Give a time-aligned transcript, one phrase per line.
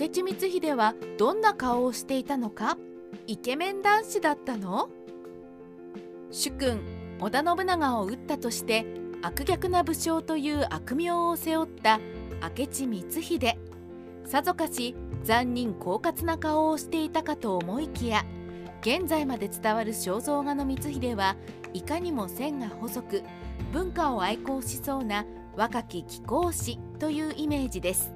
[0.00, 2.78] 明智光秀はどんな顔をしていたのか？
[3.26, 4.90] イケメン男子だったの？
[6.30, 6.80] 主君
[7.18, 8.86] 織田信長を討ったとして
[9.22, 11.98] 悪逆な武将という悪名を背負った
[12.56, 13.58] 明智光秀。
[14.24, 18.24] さぞかし残忍狡猾な顔をしていたかと思いきや
[18.82, 21.34] 現在まで伝わる肖像画の光秀は
[21.72, 23.24] いかにも線が細く
[23.72, 28.12] 文化を愛好しそうな若き貴公子というイメージです。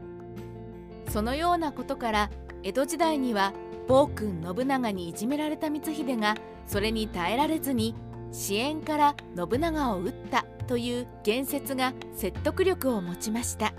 [1.12, 2.30] そのようなことから
[2.62, 3.52] 江戸時代には
[3.86, 7.94] 暴君信長にいじめられた光秀がそれに耐えられずに
[8.30, 13.74] 支援から信長を討ったという言説が説得力を持ちました。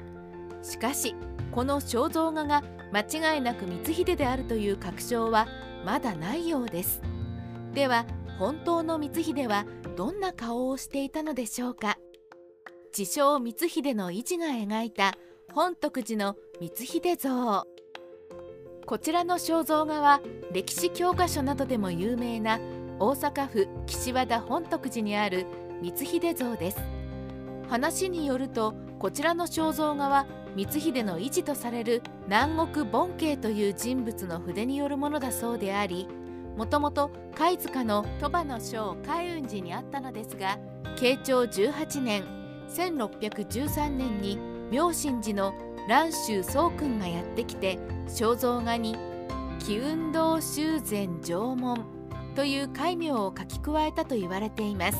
[0.61, 1.15] しかし
[1.51, 2.61] この肖像画が
[2.93, 5.47] 間違いなく光秀であるという確証は
[5.83, 7.01] まだないようです。
[7.73, 8.05] では
[8.37, 9.65] 本当の光秀は
[9.97, 11.97] どんな顔をしていたのでしょうか。
[12.95, 15.15] 自称光秀の維持が描いた
[15.51, 17.67] 本徳寺の光秀像。
[18.85, 22.59] こちらの肖像画は歴史教科書などでも有名な
[22.99, 25.45] 大阪府岸和田本徳寺にある
[25.83, 26.77] 光秀像です。
[27.69, 36.07] 話によるとこちらの肖像画は光秀の維持とされる南国盆慶という人物の筆によるものだそうであり
[36.57, 40.57] もともと貝塚の鳥羽の章海雲寺にあったのですが
[40.95, 42.23] 慶長18年
[42.69, 45.53] 1613年に妙心寺の
[45.87, 48.97] 蘭州宗君がやってきて肖像画に
[49.63, 51.85] 「気運動修繕縄文」
[52.33, 54.97] という戒名を書き加えたと言われています。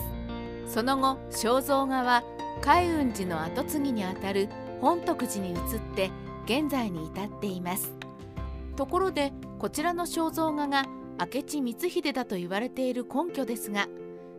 [0.68, 2.24] その後肖像画は
[2.62, 4.48] 海雲寺の跡継ぎにあたる
[4.80, 5.60] 本徳寺に移っ
[5.96, 6.12] て
[6.46, 7.96] 現在に至っています。
[8.76, 10.86] ところでこちらの肖像画が
[11.18, 13.88] 明智光秀だと言われている根拠ですが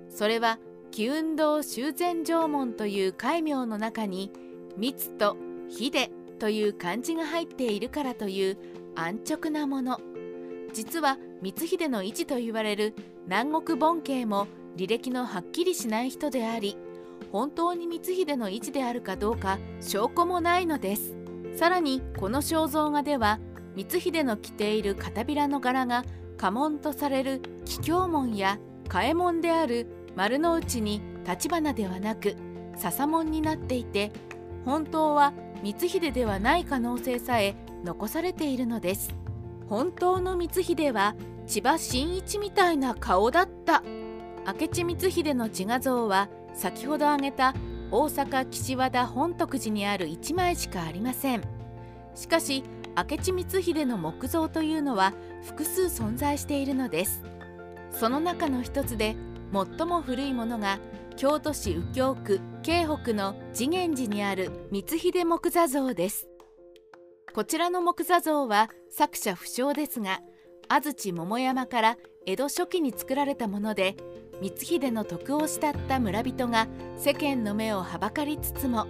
[0.09, 0.61] それは
[0.93, 4.31] 気運動修繕縄文という戒名の中に
[4.77, 5.37] 密と
[5.69, 8.59] 秀という漢字が入っているからという
[8.97, 9.99] 安直なもの。
[10.73, 12.95] 実は光秀の位置と言われる
[13.27, 16.77] 南国盆慶も履歴のはっきりしない人であり
[17.31, 21.15] 本当に光秀の位置であるかどうか証拠もないのです。
[21.57, 23.39] さらにこの肖像画では
[23.77, 26.05] 光秀の着ている片びらの柄が
[26.37, 32.37] 家紋とされる桔梗紋や嘉右衛門である丸の内に立花ではなく
[32.77, 34.13] 笹門になっていて
[34.65, 35.33] 本当は
[35.63, 37.55] 光秀ではない可能性さえ
[37.85, 39.15] 残されているのです。
[39.69, 41.15] 本当の光秀は
[41.47, 43.83] 千葉真一みたいな顔だった。
[44.47, 47.55] 明智光秀の自画像は先ほど挙げた
[47.91, 51.43] 大阪岸和田本徳寺にある1枚しかありません。
[52.15, 52.65] しかし
[52.97, 57.23] 明智光秀の木像というのは複数存在しているのです。
[57.91, 59.17] その中の一つで
[59.53, 60.79] 最も古いものが
[61.17, 66.27] 京都市右京区京北の次元寺にある光秀木座像です。
[67.35, 70.21] こちらの木座像は作者不詳ですが
[70.67, 73.97] 安土桃山から江戸初期に作られたもので
[74.41, 76.67] 光秀の徳を慕った村人が
[76.97, 78.87] 世間の目をはばかりつつも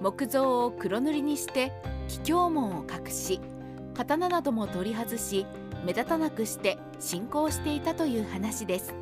[0.00, 1.72] 木造を黒塗りにして
[2.06, 3.40] 桔梗門を隠し
[3.94, 5.46] 刀なども取り外し
[5.84, 8.94] 目立たなくして信仰していたという話です。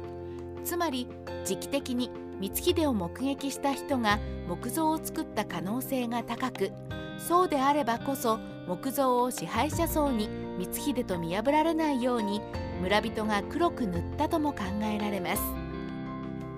[0.65, 1.09] つまり
[1.45, 2.11] 時期的に
[2.41, 4.19] 光秀を目撃した人が
[4.49, 6.73] 木造を作った可能性が高く
[7.19, 10.29] そうであればこそ木造を支配者層に
[10.59, 12.41] 光秀と見破られないように
[12.81, 15.43] 村人が黒く塗ったとも考えられます。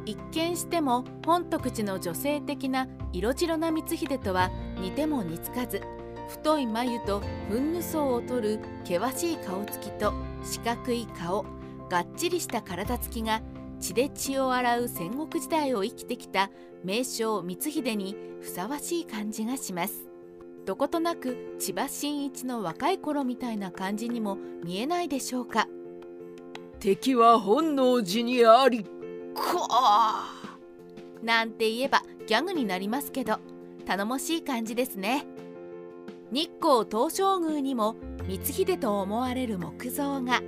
[0.06, 5.82] 一見しても本徳寺の女性的な色白な光秀とは似ても似つかず
[6.28, 11.44] 太い眉とふんぬ層を取る険しい顔つきと四角い顔
[11.88, 13.40] がっちりした体つきが
[13.80, 16.50] 血で血を洗う戦国時代を生きてきた
[16.84, 20.08] 名将光秀にふさわしい感じがします。
[20.66, 25.66] どことなく千葉真一の若い頃みたいな感じにも見えないでしょうか。
[26.78, 28.84] 敵は本能寺にあり。
[29.34, 30.28] か
[31.22, 33.38] なんて言えばギャグになりますけど
[33.86, 35.26] 頼もしい感じですね。
[36.30, 37.96] 日光東照宮にも
[38.28, 40.42] 光秀と思われる木像が。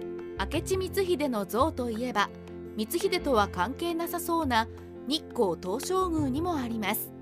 [0.53, 2.29] 明智光秀の像といえば
[2.77, 4.69] 光秀とは関係なさそうな
[5.07, 7.13] 日光東照宮にもあります。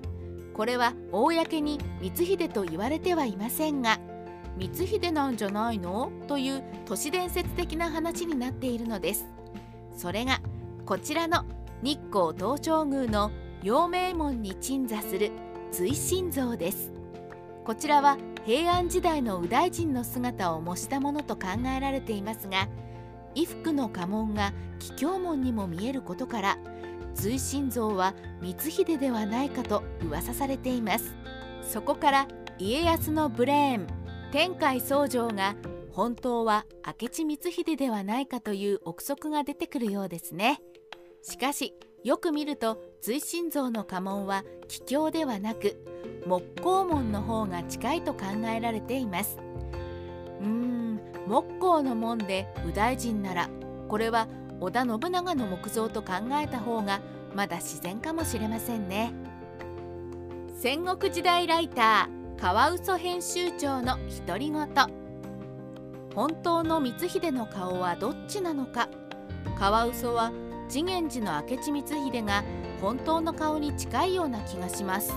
[0.53, 3.99] これは公に光秀と言われてはいませんが
[4.59, 9.25] 光秀なんじゃないのという都市伝説的な話になっているのです。
[9.95, 10.41] それが
[10.85, 11.45] こちらの
[11.81, 13.31] 日光東照宮の
[13.63, 15.31] 陽明門に鎮座する
[15.71, 16.91] 追神像です。
[17.63, 22.67] こちらは平安時代の右大臣の姿を模したものと考えられていますが
[23.35, 26.57] 衣服の家紋が桔梗門にも見えることから
[27.13, 31.15] 随心像は光秀ではないかと噂されています。
[31.61, 33.87] そこから家康のブレーン
[34.31, 35.55] 天海僧正が
[35.91, 36.65] 本当は
[37.01, 40.61] 明智光秀ではないかという憶測が出てくるようですね。
[41.21, 41.73] しかし
[42.03, 45.77] よく見ると追心像の家紋は桔梗ではなく
[46.25, 48.25] 木工門の方が近いと考
[48.55, 49.37] えられています。
[50.39, 50.90] うーん
[51.31, 53.49] 木工の門で右大臣なら
[53.87, 54.27] これは
[54.59, 56.99] 織田信長の木像と考えた方が
[57.33, 59.13] まだ自然かもしれませんね。
[60.59, 63.97] 戦国時代ライターカワウソ編集長の
[64.27, 64.67] 独り言。
[66.13, 68.89] 本当の光秀の顔はどっちなのか。
[69.57, 70.33] カワウソは
[70.67, 72.43] 次元寺の明智光秀が
[72.81, 75.13] 本当の顔に近いような気がします。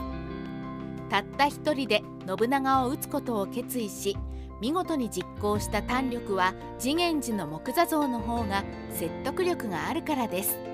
[1.10, 4.16] たった一人で信長を討つことを決意し
[4.60, 10.73] 見事に実行した胆力は次元寺の木座像の方が説得力があるからです。